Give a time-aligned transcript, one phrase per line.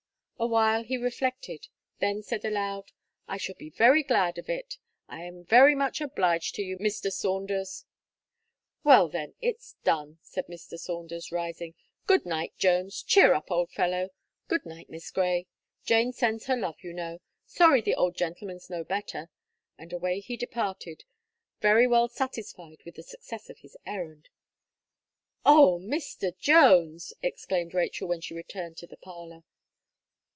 [0.43, 1.67] Awhile he reflected,
[1.99, 2.91] then said aloud:
[3.27, 7.11] "I shall be very glad of it, lam very much obliged to you, Mr.
[7.13, 7.85] Saunders."
[8.83, 10.79] "Well, then, it's done," said Mr.
[10.79, 11.75] Saunders, rising,
[12.07, 14.09] "good night, Jones, cheer up, old fellow.
[14.47, 15.45] Good night, Miss Gray;
[15.85, 17.19] Jane sends her love, you know.
[17.45, 19.29] Sorry the old gentleman's no better."
[19.77, 21.03] And away he departed,
[21.59, 24.29] very well satisfied with the success of his errand.
[25.45, 25.77] "Oh!
[25.79, 26.35] Mr.
[26.35, 29.43] Jones!" exclaimed Rachel, when she returned to the parlour.